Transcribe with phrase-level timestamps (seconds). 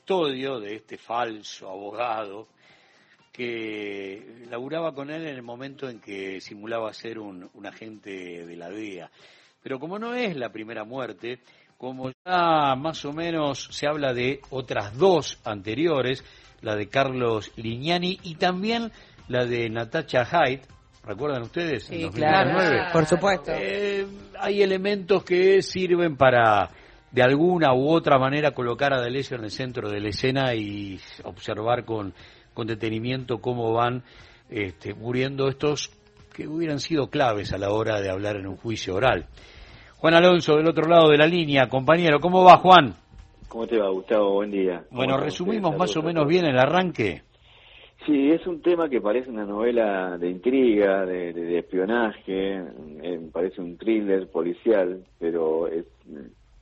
[0.00, 2.48] custodio de este falso abogado
[3.30, 8.70] que laburaba con él en el momento en que simulaba ser un, agente de la
[8.70, 9.10] DEA.
[9.62, 11.40] Pero como no es la primera muerte,
[11.76, 16.24] como ya más o menos se habla de otras dos anteriores,
[16.62, 18.90] la de Carlos Lignani y también
[19.28, 20.62] la de Natacha Haidt,
[21.04, 21.84] ¿recuerdan ustedes?
[21.84, 23.52] Sí, claro, por supuesto.
[23.54, 24.06] Eh,
[24.38, 26.70] hay elementos que sirven para
[27.12, 30.98] de alguna u otra manera colocar a D'Alessio en el centro de la escena y
[31.24, 32.14] observar con
[32.54, 34.02] con detenimiento cómo van
[34.48, 35.90] este, muriendo estos
[36.34, 39.26] que hubieran sido claves a la hora de hablar en un juicio oral.
[39.96, 42.94] Juan Alonso, del otro lado de la línea, compañero, ¿cómo va Juan?
[43.48, 44.34] ¿Cómo te va, Gustavo?
[44.34, 44.84] Buen día.
[44.90, 47.22] Bueno, resumimos más o menos bien el arranque.
[48.06, 52.56] Sí, es un tema que parece una novela de intriga, de, espionaje,
[53.02, 55.84] eh, parece un thriller policial, pero es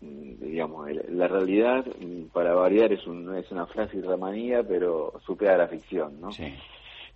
[0.00, 5.68] digamos, la realidad, mm, para variar, es, un, es una frase ramanía, pero supera la
[5.68, 6.30] ficción, ¿no?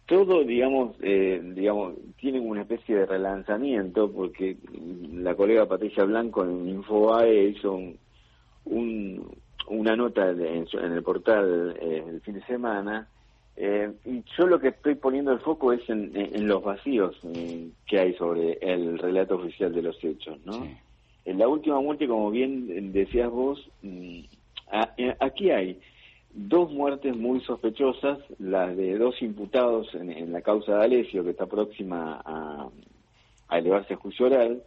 [0.07, 4.57] Todo, digamos, eh, digamos, tiene una especie de relanzamiento, porque
[5.13, 7.79] la colega Patricia Blanco en Infobae hizo
[8.65, 9.37] un,
[9.69, 13.07] una nota en, el portal eh, el fin de semana,
[13.57, 17.67] eh, y yo lo que estoy poniendo el foco es en, en los vacíos mm,
[17.87, 20.67] que hay sobre el relato oficial de los hechos, ¿no?
[21.25, 24.21] En la última muerte, como bien decías vos, mm,
[24.97, 25.79] eh, aquí hay
[26.35, 31.47] dos muertes muy sospechosas, las de dos imputados en, la causa de Alessio, que está
[31.47, 32.69] próxima a,
[33.57, 34.63] elevarse a juicio oral.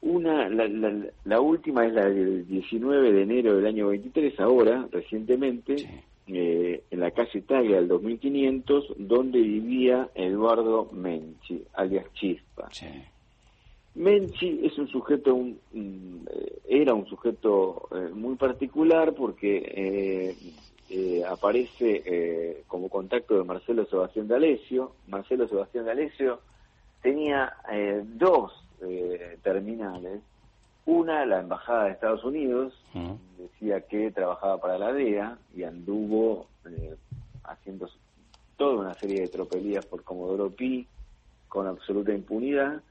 [0.00, 5.76] Una, la, última es la del 19 de enero del año 23, ahora, recientemente,
[6.26, 12.68] eh, en la calle Italia del 2500, donde vivía Eduardo Menchi, alias Chispa.
[13.94, 20.34] Menchi es un sujeto, un, eh, era un sujeto eh, muy particular porque
[20.90, 24.92] eh, aparece como contacto de Marcelo Sebastián de Alessio.
[25.08, 26.40] Marcelo Sebastián de Alessio
[27.02, 27.52] tenía
[28.16, 28.52] dos
[29.42, 30.20] terminales.
[30.86, 32.74] Una, la Embajada de Estados Unidos,
[33.38, 36.46] decía que trabajaba para la DEA y anduvo
[37.42, 37.88] haciendo
[38.56, 40.86] toda una serie de tropelías por Comodoro Pi
[41.48, 42.82] con absoluta impunidad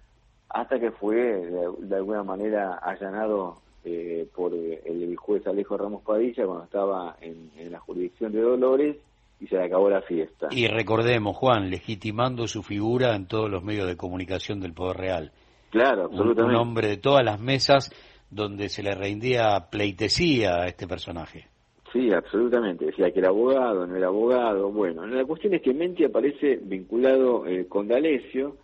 [0.53, 6.63] hasta que fue de, alguna manera allanado eh, por el, juez Alejo Ramos Padilla cuando
[6.65, 8.97] estaba en, la jurisdicción de Dolores
[9.39, 10.47] y se le acabó la fiesta.
[10.51, 15.31] Y recordemos, Juan, legitimando su figura en todos los medios de comunicación del Poder Real.
[15.71, 16.55] Claro, absolutamente.
[16.55, 17.91] Un, hombre de todas las mesas
[18.29, 21.47] donde se le rendía pleitesía a este personaje.
[21.91, 22.85] Sí, absolutamente.
[22.85, 24.71] Decía que era abogado, no era abogado.
[24.71, 28.57] Bueno, la cuestión es que Menti aparece vinculado eh, con D'Alessio,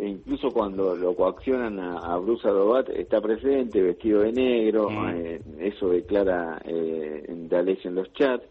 [0.00, 5.08] e incluso cuando lo coaccionan a, Bruce Adobat está presente, vestido de negro, mm.
[5.10, 8.44] eh, eso declara eh, en los chats,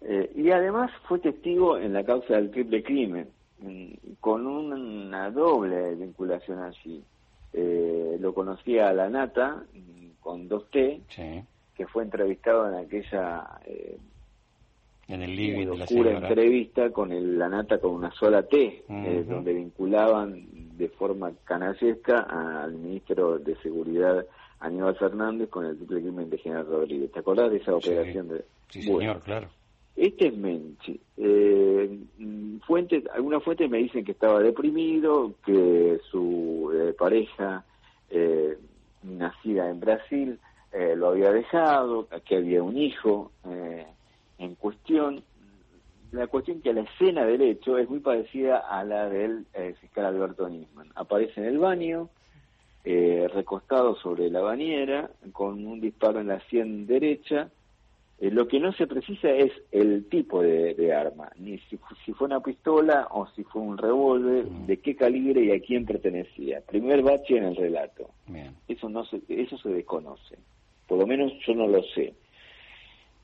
[0.00, 3.28] eh, y además fue testigo en la causa del triple crimen,
[3.58, 7.04] mm, con una doble vinculación allí.
[7.52, 11.02] Eh, lo conocía a la Nata, mm, con dos T,
[11.74, 13.60] que fue entrevistado en aquella
[15.08, 18.84] en el living de la oscura entrevista con el, la nata con una sola T,
[18.88, 20.46] donde vinculaban
[20.76, 24.24] de forma canallesca al ministro de Seguridad
[24.60, 27.10] Aníbal Fernández con el triple crimen de General Rodríguez.
[27.10, 28.28] ¿Te acordás de esa operación?
[28.28, 28.44] De...
[28.68, 29.48] Sí, señor, claro.
[29.96, 31.00] Este es Menchi.
[31.16, 31.98] Eh,
[32.66, 37.64] fuentes, algunas fuentes me dicen que estaba deprimido, que su eh, pareja
[38.10, 38.56] eh,
[39.02, 40.38] nacida en Brasil
[40.72, 43.97] eh, lo había dejado, que había un hijo cuestión
[46.18, 50.06] la cuestión que la escena del hecho es muy parecida a la del eh, fiscal
[50.06, 50.90] Alberto Nisman.
[50.96, 52.08] Aparece en el baño,
[52.84, 57.50] eh, recostado sobre la bañera, con un disparo en la sien derecha.
[58.20, 62.40] Eh, lo que no se precisa es el tipo de, arma, ni si, fue una
[62.40, 64.66] pistola o si fue un revólver, mm.
[64.66, 66.60] de qué calibre y a quién pertenecía.
[66.62, 68.10] Primer bache en el relato.
[68.66, 70.36] Eso no se, eso se desconoce.
[70.88, 72.14] Por lo menos yo no lo sé.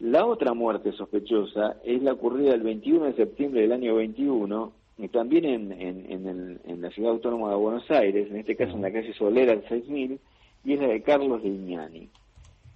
[0.04, 5.08] La otra muerte sospechosa es la ocurrida el 21 de septiembre del año 21, y
[5.08, 8.92] también en, en, en, la ciudad autónoma de Buenos Aires, en este caso en la
[8.92, 10.20] calle Solera, el 6000,
[10.62, 12.10] y es la de Carlos Lignani.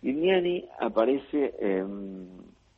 [0.01, 2.29] Lignani aparece em,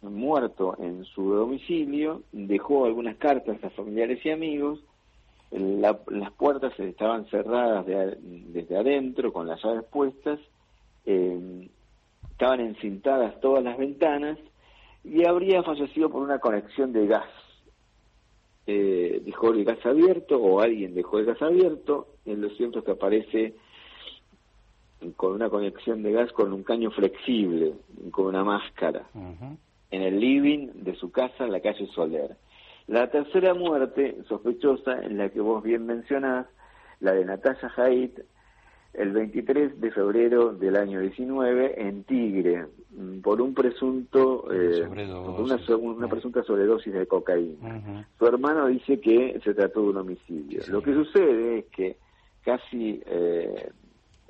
[0.02, 4.80] muerto en su domicilio, dejó algunas cartas a familiares y amigos,
[5.52, 10.40] las puertas estaban cerradas desde adentro, con las llaves puestas,
[11.06, 11.68] eh,
[12.32, 14.38] estaban encintadas todas las ventanas
[15.04, 17.28] y habría fallecido por una conexión de gas.
[18.66, 22.84] Eh, dejó el gas abierto o alguien dejó el gas abierto, en lo cierto es
[22.84, 23.54] que aparece
[25.16, 27.74] con una conexión de gas con un caño flexible,
[28.10, 29.06] con una máscara.
[29.90, 32.36] en el living de su casa en la calle Soler.
[32.86, 36.46] La tercera muerte sospechosa, en la que vos bien mencionás,
[37.00, 38.20] la de Natalia Haidt,
[38.92, 46.08] el 23 de febrero del año 19 en Tigre mm, por un presunto eh, una,
[46.08, 48.04] presunta sobredosis de cocaína.
[48.18, 50.62] Su hermano dice que se trató de un homicidio.
[50.68, 51.96] Lo que sucede es que
[52.42, 53.70] casi eh,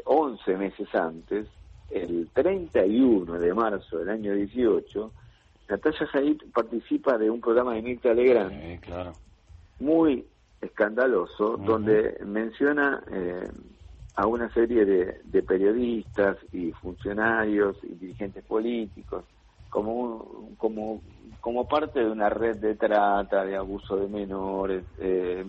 [0.05, 1.47] 11 meses antes,
[1.91, 5.13] el 31 de marzo del año 18,
[5.69, 8.53] Natalia Haidt participa de un programa de Mirta Legrand.
[9.79, 10.27] Muy
[10.61, 13.49] escandaloso, donde menciona eh,
[14.17, 19.25] a una serie de, periodistas y funcionarios y dirigentes políticos
[19.69, 21.01] como, como,
[21.41, 25.45] como parte de una red de trata, de abuso de menores, eh,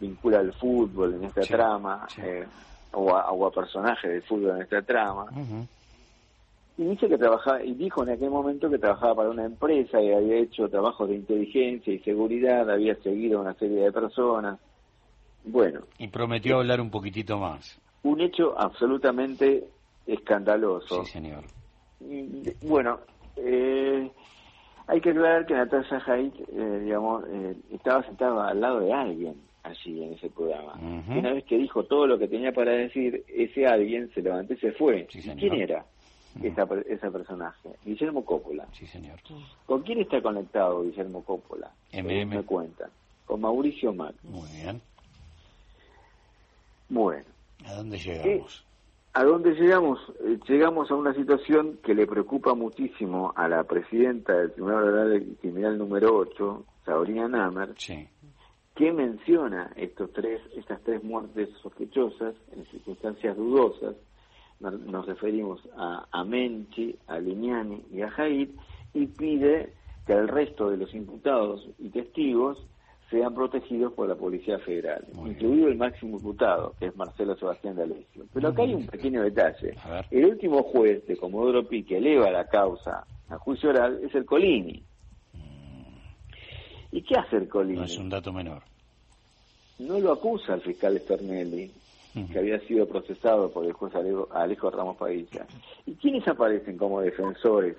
[0.00, 2.44] vincula al fútbol en esta trama, Eh,
[2.96, 5.26] o, a, personajes del fútbol en esta trama.
[6.76, 10.12] Y dice que trabajaba, y dijo en aquel momento que trabajaba para una empresa y
[10.12, 14.58] había hecho trabajos de inteligencia y seguridad, había seguido a una serie de personas.
[15.44, 15.80] Bueno.
[15.98, 19.64] Y prometió hablar un poquitito más un hecho absolutamente
[20.06, 21.04] escandaloso.
[21.04, 21.44] Sí, señor.
[22.62, 23.00] bueno,
[23.36, 24.10] eh,
[24.86, 29.34] hay que aclarar que Natasha Haidt, eh, digamos, eh, estaba sentada al lado de alguien
[29.62, 30.74] allí en ese programa.
[31.08, 34.58] Una vez que dijo todo lo que tenía para decir, ese alguien se levantó y
[34.58, 35.06] se fue.
[35.06, 35.84] ¿Quién era?
[36.42, 38.66] Esa, ese personaje, Guillermo Coppola.
[38.72, 39.20] Sí, señor.
[39.66, 41.70] ¿Con quién está conectado Guillermo Coppola?
[41.92, 42.26] MM.
[42.26, 42.90] Me cuentan.
[43.24, 44.28] Con Mauricio Macri.
[44.28, 44.82] Muy bien.
[46.88, 47.24] Bueno,
[47.64, 48.64] ¿A dónde llegamos?
[49.12, 50.00] ¿A dónde llegamos?
[50.24, 55.78] Eh, llegamos a una situación que le preocupa muchísimo a la presidenta del Tribunal Criminal
[55.78, 57.74] número 8, Sabrina Namer,
[58.74, 63.94] que menciona estos tres, estas tres muertes sospechosas en circunstancias dudosas.
[64.58, 68.50] Nos referimos a, a Menchi, a Lignani y a Jaid,
[68.94, 69.74] y pide
[70.06, 72.58] que al resto de los imputados y testigos
[73.10, 78.24] sean protegidos por la Policía Federal, incluido el máximo imputado, que es Marcelo Sebastián D'Alessio.
[78.32, 79.74] Pero acá hay un pequeño detalle.
[80.10, 84.24] El último juez de Comodoro Pi que eleva la causa a juicio oral es el
[84.24, 84.82] Colini.
[86.92, 87.78] ¿Y qué hace el Colini?
[87.78, 88.62] No es un dato menor.
[89.78, 91.70] No lo acusa al fiscal Stornelli,
[92.30, 93.92] que había sido procesado por el juez
[94.30, 95.46] Alejo, Ramos Padilla.
[95.84, 97.76] ¿Y quiénes aparecen como defensores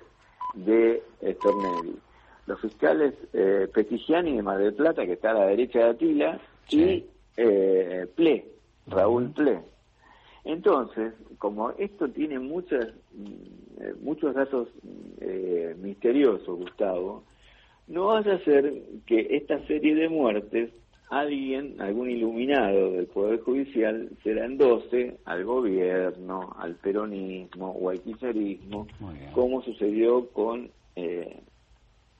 [0.54, 1.98] de Stornelli?
[2.46, 6.40] Los fiscales eh, Petigiani de Mar del Plata, que está a la derecha de Atila,
[6.70, 7.04] y
[7.36, 8.44] eh, Ple,
[8.86, 9.60] Raúl Ple.
[10.44, 14.68] Entonces, como esto tiene muchas, mm, eh, muchos datos
[15.20, 17.24] eh, misteriosos, Gustavo,
[17.88, 18.72] no vas a hacer
[19.06, 20.70] que esta serie de muertes
[21.10, 28.00] alguien, algún iluminado del Poder Judicial, se la endose al gobierno, al peronismo o al
[28.00, 28.86] kirchnerismo,
[29.32, 31.40] como sucedió con eh,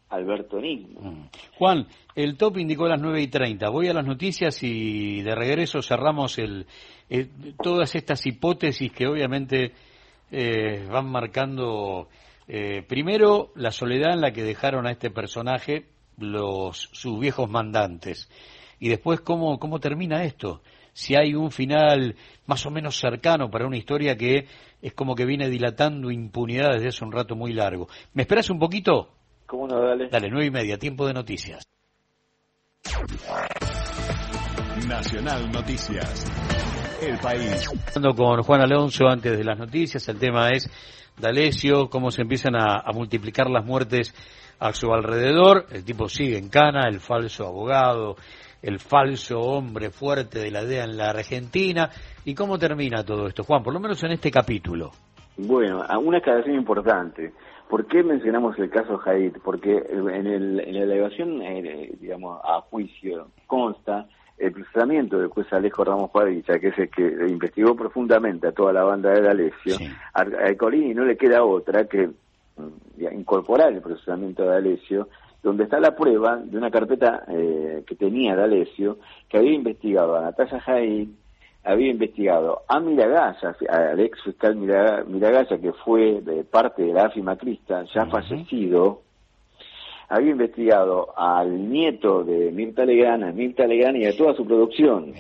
[0.08, 1.00] albertonismo.
[1.00, 1.28] Mm.
[1.58, 3.68] Juan, el top indicó las 9 y 30.
[3.68, 6.66] Voy a las noticias y de regreso cerramos el,
[7.62, 9.72] todas estas hipótesis que obviamente
[10.30, 12.08] eh, van marcando
[12.48, 15.86] eh, primero la soledad en la que dejaron a este personaje
[16.18, 18.30] los sus viejos mandantes
[18.78, 20.62] y después cómo, cómo termina esto
[20.92, 22.16] si hay un final
[22.46, 24.46] más o menos cercano para una historia que
[24.80, 27.86] es como que viene dilatando impunidad desde hace un rato muy largo.
[28.14, 29.10] ¿Me esperas un poquito?
[29.46, 29.80] ¿Cómo no?
[29.80, 30.08] Dale.
[30.08, 31.66] Dale, nueve y media, tiempo de noticias.
[34.88, 36.26] Nacional Noticias.
[37.02, 37.68] El país.
[37.88, 40.68] Hablando con Juan Alonso antes de las noticias, el tema es
[41.18, 44.14] D'Alessio, cómo se empiezan a, a, multiplicar las muertes
[44.58, 45.66] a su alrededor.
[45.70, 48.16] El tipo sigue en cana, el falso abogado,
[48.62, 51.90] el falso hombre fuerte de la DEA en la Argentina.
[52.24, 53.62] ¿Y cómo termina todo esto, Juan?
[53.62, 54.90] Por lo menos en este capítulo.
[55.36, 57.32] Bueno, una aclaración importante.
[57.68, 59.38] ¿Por qué mencionamos el caso Haid?
[59.42, 64.06] Porque en, el, en la elevación, eh, digamos, a juicio consta
[64.38, 68.72] el procesamiento del juez Alejo Ramos Padilla, que es el que investigó profundamente a toda
[68.72, 69.76] la banda de D'Alessio.
[70.12, 75.08] A, Colini no le queda otra que mm, incorporar el procesamiento de D'Alessio,
[75.42, 80.22] donde está la prueba de una carpeta eh, que tenía D'Alessio, que había investigado a
[80.22, 81.08] Natalia Haid,
[81.66, 87.22] había investigado a Miragaya, al ex fiscal Miragaya, que fue de parte de la AFI
[87.22, 89.02] Macrista, ya fallecido,
[90.08, 95.12] había investigado al nieto de Mirta Legrand, a Mirta Legrand y a toda su producción.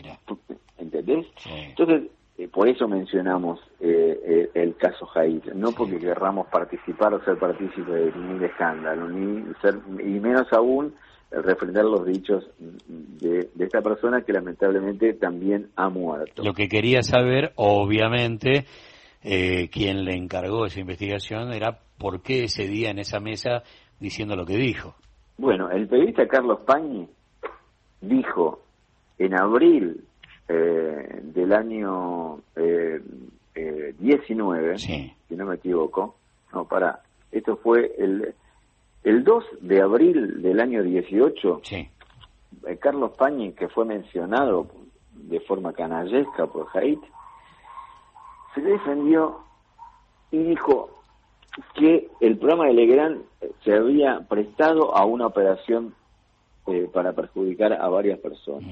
[0.78, 1.26] ¿Entendés?
[1.68, 2.04] Entonces,
[2.38, 7.38] eh, por eso mencionamos eh, eh, el caso Jair, no porque querramos participar o ser
[7.38, 10.94] partícipes de ningún escándalo, ni ser, y menos aún
[11.30, 16.42] refrendar los dichos de, esta persona que lamentablemente también ha muerto.
[16.42, 18.66] Lo que quería saber, obviamente,
[19.22, 23.62] eh, quien le encargó esa investigación era por qué ese día en esa mesa
[23.98, 24.94] diciendo lo que dijo.
[25.38, 27.08] Bueno, el periodista Carlos Pañi
[28.00, 28.62] dijo
[29.18, 30.04] en abril
[30.48, 33.00] eh, del año eh,
[33.98, 36.16] 19, eh, si no me equivoco,
[36.52, 37.00] no, para,
[37.32, 38.34] esto fue el,
[39.06, 41.88] el 2 de abril del año 18, sí.
[42.66, 44.66] Eh, Carlos Pañi, que fue mencionado
[45.12, 47.00] de forma canallesca por Haidt,
[48.52, 49.38] se defendió
[50.32, 50.90] y dijo
[51.74, 53.22] que el programa de Legrand
[53.62, 55.94] se había prestado a una operación
[56.66, 58.68] eh, para perjudicar a varias personas.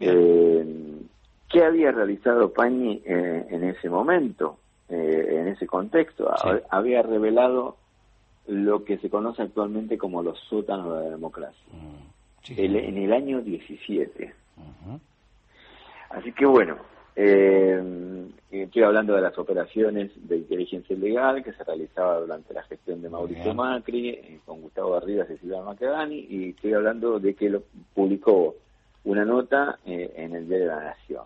[0.00, 1.00] eh,
[1.50, 4.56] ¿Qué había realizado Pañi eh, en ese momento,
[4.88, 6.30] eh, en ese contexto?
[6.70, 7.76] Había revelado
[8.46, 12.52] lo que se conoce actualmente como los sótanos de la democracia, mm.
[12.58, 14.34] en el año 17.
[16.10, 16.76] Así que bueno,
[17.16, 23.02] eh, estoy hablando de las operaciones de inteligencia ilegal que se realizaba durante la gestión
[23.02, 27.50] de Mauricio Macri, eh, con Gustavo Arribas y Silvana Macadani, y estoy hablando de que
[27.50, 27.62] lo
[27.94, 28.56] publicó
[29.04, 31.24] una nota eh, en el Diario de la Nación.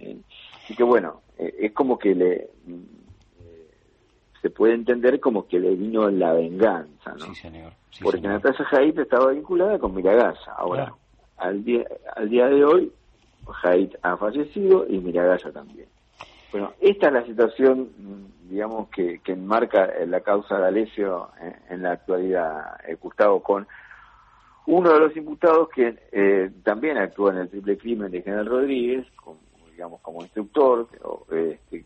[0.00, 0.16] Eh,
[0.62, 2.50] así que bueno, es como que le
[4.42, 7.26] se puede entender como que le vino la venganza, ¿no?
[7.26, 7.72] Sí, señor.
[8.02, 10.38] Porque Natasha Haidt estaba vinculada con Miragaya.
[10.56, 10.92] Ahora,
[11.36, 12.92] al, día, al día de hoy,
[13.62, 15.88] Haidt ha fallecido y Miragaya también.
[16.52, 17.88] Bueno, esta es la situación,
[18.48, 21.30] digamos, que, que enmarca la causa de Alessio
[21.68, 23.66] en, la actualidad, eh, Gustavo, con
[24.66, 29.06] uno de los imputados que eh, también actuó en el triple crimen de General Rodríguez,
[29.16, 29.38] como,
[29.70, 30.88] digamos, como instructor,
[31.30, 31.84] este,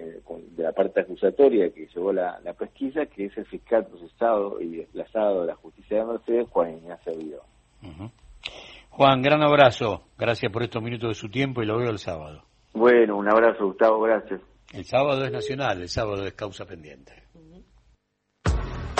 [0.00, 0.20] eh,
[0.56, 5.42] de la parte acusatoria que llevó la, pesquisa, que es el fiscal procesado y desplazado
[5.42, 7.42] de la justicia de Mercedes, Juan Ignacio Vidó.
[8.90, 10.02] Juan, gran abrazo.
[10.18, 12.42] Gracias por estos minutos de su tiempo y lo veo el sábado.
[12.72, 14.40] Bueno, un abrazo, Gustavo, gracias.
[14.72, 17.12] El sábado es nacional, el sábado es causa pendiente.